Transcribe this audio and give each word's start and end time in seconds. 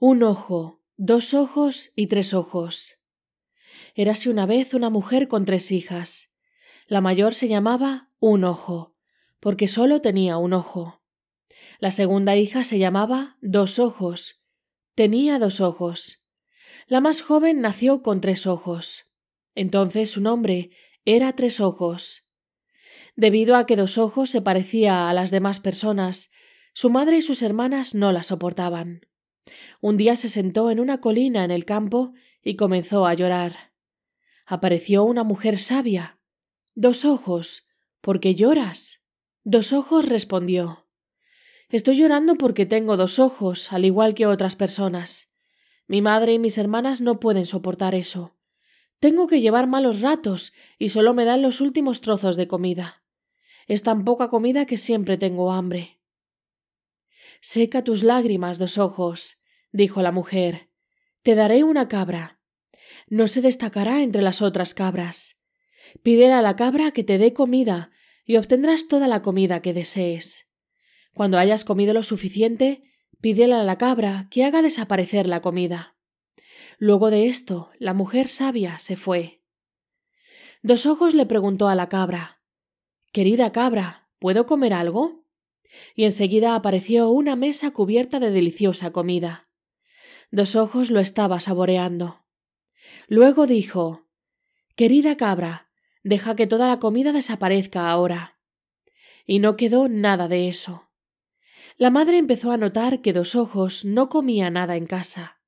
Un 0.00 0.22
ojo, 0.22 0.80
dos 0.96 1.34
ojos 1.34 1.90
y 1.96 2.06
tres 2.06 2.32
ojos. 2.32 3.00
Érase 3.96 4.30
una 4.30 4.46
vez 4.46 4.72
una 4.72 4.90
mujer 4.90 5.26
con 5.26 5.44
tres 5.44 5.72
hijas. 5.72 6.32
La 6.86 7.00
mayor 7.00 7.34
se 7.34 7.48
llamaba 7.48 8.08
Un 8.20 8.44
ojo, 8.44 8.94
porque 9.40 9.66
sólo 9.66 10.00
tenía 10.00 10.36
un 10.36 10.52
ojo. 10.52 11.02
La 11.80 11.90
segunda 11.90 12.36
hija 12.36 12.62
se 12.62 12.78
llamaba 12.78 13.38
Dos 13.40 13.80
ojos. 13.80 14.40
Tenía 14.94 15.40
dos 15.40 15.60
ojos. 15.60 16.24
La 16.86 17.00
más 17.00 17.20
joven 17.20 17.60
nació 17.60 18.04
con 18.04 18.20
tres 18.20 18.46
ojos. 18.46 19.10
Entonces 19.56 20.12
su 20.12 20.20
nombre 20.20 20.70
era 21.04 21.32
Tres 21.32 21.58
Ojos. 21.58 22.28
Debido 23.16 23.56
a 23.56 23.66
que 23.66 23.74
Dos 23.74 23.98
Ojos 23.98 24.30
se 24.30 24.42
parecía 24.42 25.10
a 25.10 25.12
las 25.12 25.32
demás 25.32 25.58
personas, 25.58 26.30
su 26.72 26.88
madre 26.88 27.16
y 27.16 27.22
sus 27.22 27.42
hermanas 27.42 27.96
no 27.96 28.12
la 28.12 28.22
soportaban. 28.22 29.00
Un 29.80 29.96
día 29.96 30.16
se 30.16 30.28
sentó 30.28 30.70
en 30.70 30.80
una 30.80 31.00
colina 31.00 31.44
en 31.44 31.50
el 31.50 31.64
campo 31.64 32.12
y 32.42 32.56
comenzó 32.56 33.06
a 33.06 33.14
llorar. 33.14 33.72
Apareció 34.46 35.04
una 35.04 35.24
mujer 35.24 35.58
sabia. 35.58 36.18
Dos 36.74 37.04
ojos. 37.04 37.66
¿Por 38.00 38.20
qué 38.20 38.34
lloras? 38.34 39.02
Dos 39.44 39.72
ojos 39.72 40.08
respondió. 40.08 40.86
Estoy 41.68 41.96
llorando 41.96 42.36
porque 42.36 42.64
tengo 42.64 42.96
dos 42.96 43.18
ojos, 43.18 43.72
al 43.72 43.84
igual 43.84 44.14
que 44.14 44.26
otras 44.26 44.56
personas. 44.56 45.30
Mi 45.86 46.00
madre 46.00 46.32
y 46.32 46.38
mis 46.38 46.56
hermanas 46.56 47.00
no 47.00 47.20
pueden 47.20 47.46
soportar 47.46 47.94
eso. 47.94 48.36
Tengo 49.00 49.26
que 49.26 49.40
llevar 49.40 49.66
malos 49.66 50.00
ratos 50.00 50.52
y 50.78 50.88
solo 50.88 51.14
me 51.14 51.24
dan 51.24 51.42
los 51.42 51.60
últimos 51.60 52.00
trozos 52.00 52.36
de 52.36 52.48
comida. 52.48 53.04
Es 53.66 53.82
tan 53.82 54.04
poca 54.04 54.28
comida 54.28 54.64
que 54.64 54.78
siempre 54.78 55.18
tengo 55.18 55.52
hambre. 55.52 55.97
Seca 57.40 57.84
tus 57.84 58.02
lágrimas, 58.02 58.58
dos 58.58 58.78
ojos, 58.78 59.38
dijo 59.72 60.02
la 60.02 60.12
mujer. 60.12 60.70
Te 61.22 61.34
daré 61.34 61.64
una 61.64 61.88
cabra. 61.88 62.40
No 63.08 63.28
se 63.28 63.40
destacará 63.42 64.02
entre 64.02 64.22
las 64.22 64.42
otras 64.42 64.74
cabras. 64.74 65.38
Pídele 66.02 66.32
a 66.32 66.42
la 66.42 66.56
cabra 66.56 66.90
que 66.90 67.04
te 67.04 67.18
dé 67.18 67.32
comida 67.32 67.90
y 68.24 68.36
obtendrás 68.36 68.88
toda 68.88 69.08
la 69.08 69.22
comida 69.22 69.62
que 69.62 69.72
desees. 69.72 70.46
Cuando 71.14 71.38
hayas 71.38 71.64
comido 71.64 71.94
lo 71.94 72.02
suficiente, 72.02 72.82
pídele 73.20 73.54
a 73.54 73.62
la 73.62 73.78
cabra 73.78 74.28
que 74.30 74.44
haga 74.44 74.62
desaparecer 74.62 75.26
la 75.26 75.40
comida. 75.40 75.96
Luego 76.78 77.10
de 77.10 77.28
esto, 77.28 77.70
la 77.78 77.94
mujer 77.94 78.28
sabia 78.28 78.78
se 78.78 78.96
fue. 78.96 79.42
Dos 80.62 80.86
ojos 80.86 81.14
le 81.14 81.26
preguntó 81.26 81.68
a 81.68 81.74
la 81.74 81.88
cabra 81.88 82.38
Querida 83.12 83.52
cabra, 83.52 84.08
¿puedo 84.18 84.44
comer 84.46 84.74
algo? 84.74 85.24
Y 85.94 86.04
enseguida 86.04 86.54
apareció 86.54 87.10
una 87.10 87.36
mesa 87.36 87.70
cubierta 87.72 88.20
de 88.20 88.30
deliciosa 88.30 88.90
comida. 88.90 89.48
Dos 90.30 90.56
ojos 90.56 90.90
lo 90.90 91.00
estaba 91.00 91.40
saboreando. 91.40 92.24
Luego 93.06 93.46
dijo 93.46 94.06
Querida 94.76 95.16
cabra, 95.16 95.70
deja 96.04 96.36
que 96.36 96.46
toda 96.46 96.68
la 96.68 96.78
comida 96.78 97.12
desaparezca 97.12 97.90
ahora. 97.90 98.38
Y 99.26 99.38
no 99.38 99.56
quedó 99.56 99.88
nada 99.88 100.28
de 100.28 100.48
eso. 100.48 100.88
La 101.76 101.90
madre 101.90 102.18
empezó 102.18 102.50
a 102.50 102.56
notar 102.56 103.00
que 103.00 103.12
dos 103.12 103.34
ojos 103.34 103.84
no 103.84 104.08
comía 104.08 104.50
nada 104.50 104.76
en 104.76 104.86
casa. 104.86 105.40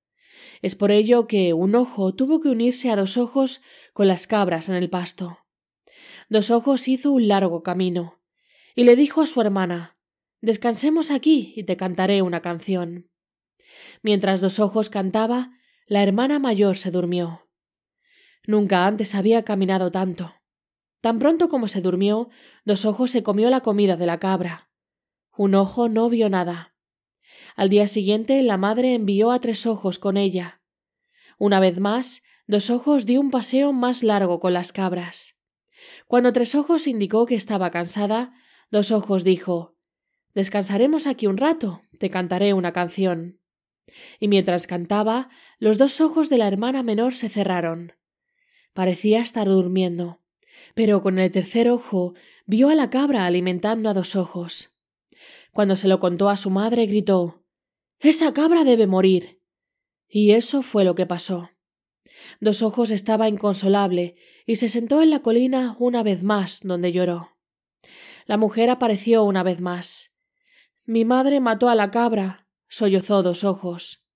Es 0.62 0.74
por 0.74 0.90
ello 0.90 1.26
que 1.26 1.52
un 1.52 1.74
ojo 1.74 2.14
tuvo 2.14 2.40
que 2.40 2.48
unirse 2.48 2.90
a 2.90 2.96
dos 2.96 3.16
ojos 3.16 3.62
con 3.92 4.08
las 4.08 4.26
cabras 4.26 4.68
en 4.68 4.74
el 4.74 4.90
pasto. 4.90 5.38
Dos 6.28 6.50
ojos 6.50 6.86
hizo 6.88 7.12
un 7.12 7.28
largo 7.28 7.62
camino, 7.62 8.20
y 8.74 8.84
le 8.84 8.94
dijo 8.96 9.22
a 9.22 9.26
su 9.26 9.40
hermana 9.40 9.96
Descansemos 10.42 11.10
aquí 11.10 11.52
y 11.56 11.64
te 11.64 11.76
cantaré 11.76 12.22
una 12.22 12.40
canción. 12.40 13.10
Mientras 14.02 14.40
Dos 14.40 14.58
Ojos 14.58 14.88
cantaba, 14.88 15.52
la 15.86 16.02
hermana 16.02 16.38
mayor 16.38 16.78
se 16.78 16.90
durmió. 16.90 17.48
Nunca 18.46 18.86
antes 18.86 19.14
había 19.14 19.42
caminado 19.44 19.90
tanto. 19.90 20.34
Tan 21.02 21.18
pronto 21.18 21.48
como 21.48 21.68
se 21.68 21.82
durmió, 21.82 22.30
Dos 22.64 22.84
Ojos 22.84 23.10
se 23.10 23.22
comió 23.22 23.50
la 23.50 23.60
comida 23.60 23.96
de 23.96 24.06
la 24.06 24.18
cabra. 24.18 24.70
Un 25.36 25.54
ojo 25.54 25.88
no 25.88 26.08
vio 26.08 26.28
nada. 26.28 26.74
Al 27.54 27.68
día 27.68 27.86
siguiente 27.86 28.42
la 28.42 28.56
madre 28.56 28.94
envió 28.94 29.30
a 29.30 29.40
Tres 29.40 29.66
Ojos 29.66 29.98
con 29.98 30.16
ella. 30.16 30.62
Una 31.38 31.60
vez 31.60 31.78
más, 31.80 32.22
Dos 32.46 32.70
Ojos 32.70 33.04
dio 33.04 33.20
un 33.20 33.30
paseo 33.30 33.72
más 33.72 34.02
largo 34.02 34.40
con 34.40 34.54
las 34.54 34.72
cabras. 34.72 35.38
Cuando 36.06 36.32
Tres 36.32 36.54
Ojos 36.54 36.86
indicó 36.86 37.26
que 37.26 37.34
estaba 37.34 37.70
cansada, 37.70 38.32
Dos 38.70 38.90
Ojos 38.90 39.22
dijo 39.24 39.76
Descansaremos 40.34 41.06
aquí 41.06 41.26
un 41.26 41.36
rato, 41.36 41.82
te 41.98 42.10
cantaré 42.10 42.54
una 42.54 42.72
canción 42.72 43.40
y 44.18 44.28
mientras 44.28 44.66
cantaba, 44.66 45.30
los 45.58 45.78
dos 45.78 46.00
ojos 46.00 46.28
de 46.28 46.38
la 46.38 46.48
hermana 46.48 46.82
menor 46.82 47.14
se 47.14 47.28
cerraron. 47.28 47.92
Parecía 48.72 49.20
estar 49.20 49.48
durmiendo, 49.48 50.20
pero 50.74 51.02
con 51.02 51.18
el 51.18 51.30
tercer 51.30 51.68
ojo 51.68 52.14
vio 52.46 52.68
a 52.68 52.74
la 52.74 52.90
cabra 52.90 53.26
alimentando 53.26 53.88
a 53.88 53.94
dos 53.94 54.16
ojos. 54.16 54.70
Cuando 55.52 55.76
se 55.76 55.88
lo 55.88 56.00
contó 56.00 56.28
a 56.28 56.36
su 56.36 56.50
madre, 56.50 56.86
gritó 56.86 57.42
Esa 57.98 58.32
cabra 58.32 58.64
debe 58.64 58.86
morir. 58.86 59.40
Y 60.08 60.32
eso 60.32 60.62
fue 60.62 60.84
lo 60.84 60.94
que 60.94 61.06
pasó. 61.06 61.50
Dos 62.40 62.62
ojos 62.62 62.90
estaba 62.90 63.28
inconsolable 63.28 64.16
y 64.46 64.56
se 64.56 64.68
sentó 64.68 65.02
en 65.02 65.10
la 65.10 65.20
colina 65.20 65.76
una 65.78 66.02
vez 66.02 66.22
más, 66.22 66.60
donde 66.62 66.92
lloró. 66.92 67.36
La 68.26 68.36
mujer 68.36 68.70
apareció 68.70 69.22
una 69.22 69.42
vez 69.42 69.60
más. 69.60 70.12
Mi 70.92 71.04
madre 71.04 71.38
mató 71.38 71.68
a 71.68 71.76
la 71.76 71.92
cabra, 71.92 72.48
sollozó 72.66 73.22
dos 73.22 73.44
ojos. 73.44 74.08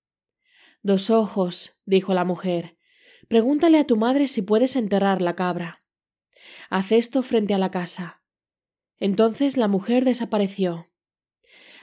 Dos 0.83 1.09
ojos, 1.09 1.79
dijo 1.85 2.13
la 2.13 2.25
mujer. 2.25 2.77
Pregúntale 3.29 3.79
a 3.79 3.85
tu 3.85 3.95
madre 3.95 4.27
si 4.27 4.41
puedes 4.41 4.75
enterrar 4.75 5.21
la 5.21 5.37
cabra. 5.37 5.85
Haz 6.69 6.91
esto 6.91 7.23
frente 7.23 7.53
a 7.53 7.59
la 7.59 7.71
casa. 7.71 8.23
Entonces 8.97 9.55
la 9.55 9.69
mujer 9.69 10.03
desapareció. 10.03 10.91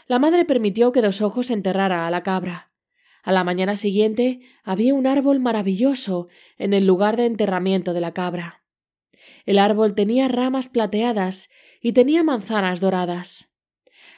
La 0.09 0.19
madre 0.19 0.45
permitió 0.45 0.93
que 0.93 1.01
dos 1.01 1.23
ojos 1.23 1.51
enterrara 1.51 2.07
a 2.07 2.11
la 2.11 2.23
cabra. 2.23 2.75
A 3.23 3.33
la 3.33 3.45
mañana 3.45 3.77
siguiente 3.77 4.41
había 4.63 4.93
un 4.93 5.07
árbol 5.07 5.41
maravilloso 5.41 6.29
en 6.59 6.75
el 6.75 6.85
lugar 6.85 7.17
de 7.17 7.25
enterramiento 7.25 7.95
de 7.95 8.03
la 8.03 8.13
cabra. 8.13 8.63
El 9.47 9.59
árbol 9.59 9.95
tenía 9.95 10.29
ramas 10.29 10.69
plateadas 10.69 11.49
y 11.81 11.95
tenía 11.95 12.23
manzanas 12.23 12.81
doradas. 12.81 13.52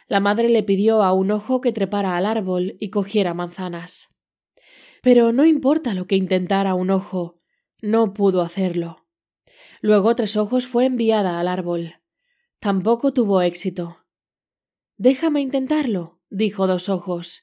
La 0.07 0.21
madre 0.21 0.49
le 0.49 0.63
pidió 0.63 1.03
a 1.03 1.13
un 1.13 1.31
ojo 1.31 1.61
que 1.61 1.73
trepara 1.73 2.17
al 2.17 2.27
árbol 2.27 2.77
y 2.81 2.91
cogiera 2.91 3.35
manzanas. 3.35 4.09
Pero 5.03 5.33
no 5.33 5.45
importa 5.45 5.95
lo 5.95 6.07
que 6.07 6.17
intentara 6.17 6.75
un 6.75 6.91
ojo, 6.91 7.41
no 7.81 8.15
pudo 8.15 8.43
hacerlo. 8.43 9.07
Luego 9.81 10.17
Tres 10.17 10.37
Ojos 10.37 10.67
fue 10.67 10.87
enviada 10.87 11.39
al 11.39 11.49
árbol. 11.49 11.97
Tampoco 12.59 13.13
tuvo 13.13 13.43
éxito. 13.43 14.07
Déjame 14.97 15.43
intentarlo, 15.43 16.21
dijo 16.31 16.67
Dos 16.67 16.89
Ojos. 16.89 17.43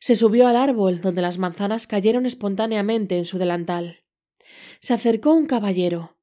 Se 0.00 0.14
subió 0.14 0.46
al 0.48 0.56
árbol 0.56 1.00
donde 1.00 1.22
las 1.22 1.38
manzanas 1.38 1.86
cayeron 1.86 2.24
espontáneamente 2.24 3.18
en 3.18 3.24
su 3.24 3.38
delantal. 3.38 4.04
Se 4.80 4.94
acercó 4.94 5.34
un 5.34 5.46
caballero. 5.46 6.16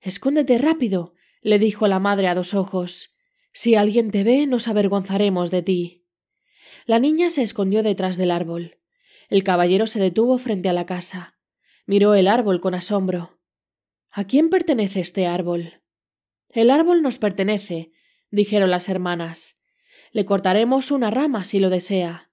Escóndete 0.00 0.58
rápido, 0.58 1.14
le 1.40 1.58
dijo 1.58 1.88
la 1.88 1.98
madre 1.98 2.28
a 2.28 2.34
Dos 2.34 2.54
Ojos. 2.54 3.16
Si 3.52 3.74
alguien 3.74 4.10
te 4.10 4.24
ve, 4.24 4.46
nos 4.46 4.66
avergonzaremos 4.66 5.50
de 5.50 5.62
ti. 5.62 6.06
La 6.86 6.98
niña 6.98 7.28
se 7.28 7.42
escondió 7.42 7.82
detrás 7.82 8.16
del 8.16 8.30
árbol. 8.30 8.78
El 9.28 9.44
caballero 9.44 9.86
se 9.86 10.00
detuvo 10.00 10.38
frente 10.38 10.68
a 10.70 10.72
la 10.72 10.86
casa. 10.86 11.38
Miró 11.86 12.14
el 12.14 12.28
árbol 12.28 12.60
con 12.60 12.74
asombro. 12.74 13.40
¿A 14.10 14.24
quién 14.24 14.48
pertenece 14.48 15.00
este 15.00 15.26
árbol? 15.26 15.82
El 16.48 16.70
árbol 16.70 17.02
nos 17.02 17.18
pertenece, 17.18 17.92
dijeron 18.30 18.70
las 18.70 18.88
hermanas. 18.88 19.60
Le 20.12 20.24
cortaremos 20.24 20.90
una 20.90 21.10
rama 21.10 21.44
si 21.44 21.60
lo 21.60 21.70
desea. 21.70 22.30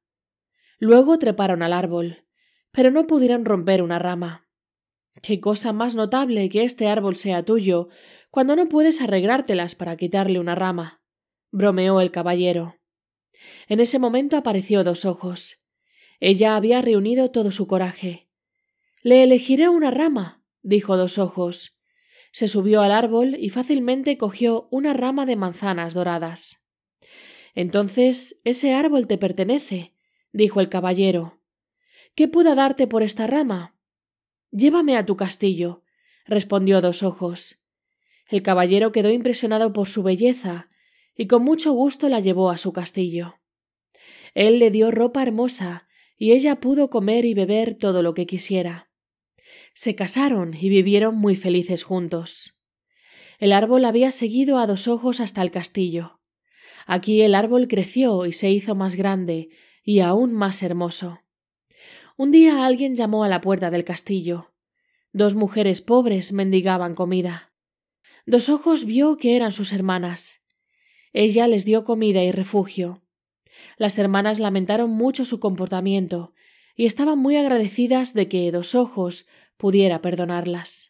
Luego 0.77 1.19
treparon 1.19 1.61
al 1.63 1.73
árbol, 1.73 2.25
pero 2.71 2.91
no 2.91 3.07
pudieron 3.07 3.43
romper 3.45 3.81
una 3.81 3.99
rama. 3.99 4.47
Qué 5.21 5.41
cosa 5.41 5.73
más 5.73 5.95
notable 5.95 6.47
que 6.47 6.63
este 6.63 6.87
árbol 6.87 7.17
sea 7.17 7.43
tuyo, 7.43 7.89
cuando 8.29 8.55
no 8.55 8.67
puedes 8.67 9.01
arreglártelas 9.01 9.75
para 9.75 9.97
quitarle 9.97 10.39
una 10.39 10.55
rama 10.55 10.98
bromeó 11.51 12.01
el 12.01 12.11
caballero. 12.11 12.77
En 13.67 13.79
ese 13.79 13.99
momento 13.99 14.37
apareció 14.37 14.83
dos 14.83 15.05
ojos. 15.05 15.61
Ella 16.19 16.55
había 16.55 16.81
reunido 16.81 17.31
todo 17.31 17.51
su 17.51 17.67
coraje. 17.67 18.27
Le 19.01 19.23
elegiré 19.23 19.69
una 19.69 19.91
rama, 19.91 20.43
dijo 20.61 20.97
dos 20.97 21.17
ojos. 21.17 21.77
Se 22.31 22.47
subió 22.47 22.81
al 22.81 22.91
árbol 22.91 23.35
y 23.39 23.49
fácilmente 23.49 24.17
cogió 24.17 24.67
una 24.71 24.93
rama 24.93 25.25
de 25.25 25.35
manzanas 25.35 25.93
doradas. 25.93 26.59
Entonces 27.55 28.41
ese 28.43 28.73
árbol 28.73 29.07
te 29.07 29.17
pertenece, 29.17 29.93
dijo 30.31 30.59
el 30.59 30.69
caballero. 30.69 31.41
¿Qué 32.15 32.27
puedo 32.27 32.53
darte 32.55 32.87
por 32.87 33.01
esta 33.01 33.27
rama? 33.27 33.75
Llévame 34.51 34.97
a 34.97 35.05
tu 35.05 35.15
castillo, 35.15 35.83
respondió 36.25 36.81
dos 36.81 37.01
ojos. 37.03 37.61
El 38.27 38.43
caballero 38.43 38.91
quedó 38.91 39.09
impresionado 39.09 39.73
por 39.73 39.87
su 39.87 40.03
belleza 40.03 40.68
y 41.19 41.27
con 41.27 41.43
mucho 41.43 41.73
gusto 41.73 42.07
la 42.07 42.21
llevó 42.21 42.49
a 42.49 42.57
su 42.57 42.71
castillo. 42.71 43.41
Él 44.35 44.57
le 44.57 44.71
dio 44.71 44.89
ropa 44.89 45.21
hermosa 45.21 45.89
y 46.15 46.31
ella 46.31 46.61
pudo 46.61 46.89
comer 46.89 47.25
y 47.25 47.33
beber 47.33 47.75
todo 47.75 48.01
lo 48.01 48.13
que 48.13 48.25
quisiera. 48.25 48.89
Se 49.73 49.95
casaron 49.95 50.53
y 50.53 50.69
vivieron 50.69 51.17
muy 51.17 51.35
felices 51.35 51.83
juntos. 51.83 52.57
El 53.37 53.51
árbol 53.51 53.83
había 53.83 54.13
seguido 54.13 54.59
a 54.59 54.65
dos 54.65 54.87
ojos 54.87 55.19
hasta 55.19 55.41
el 55.41 55.51
castillo. 55.51 56.21
Aquí 56.87 57.21
el 57.21 57.35
árbol 57.35 57.67
creció 57.67 58.25
y 58.25 58.31
se 58.31 58.49
hizo 58.49 58.73
más 58.73 58.95
grande 58.95 59.49
y 59.83 59.99
aún 59.99 60.31
más 60.31 60.63
hermoso. 60.63 61.19
Un 62.15 62.31
día 62.31 62.65
alguien 62.65 62.95
llamó 62.95 63.25
a 63.25 63.27
la 63.27 63.41
puerta 63.41 63.69
del 63.71 63.83
castillo. 63.83 64.53
Dos 65.11 65.35
mujeres 65.35 65.81
pobres 65.81 66.31
mendigaban 66.31 66.95
comida. 66.95 67.51
Dos 68.25 68.47
ojos 68.47 68.85
vio 68.85 69.17
que 69.17 69.35
eran 69.35 69.51
sus 69.51 69.73
hermanas. 69.73 70.38
Ella 71.13 71.47
les 71.47 71.65
dio 71.65 71.83
comida 71.83 72.23
y 72.23 72.31
refugio. 72.31 73.01
Las 73.77 73.97
hermanas 73.97 74.39
lamentaron 74.39 74.89
mucho 74.91 75.25
su 75.25 75.39
comportamiento 75.39 76.33
y 76.75 76.85
estaban 76.85 77.19
muy 77.19 77.35
agradecidas 77.35 78.13
de 78.13 78.27
que 78.27 78.51
Dos 78.51 78.75
Ojos 78.75 79.27
pudiera 79.57 80.01
perdonarlas. 80.01 80.88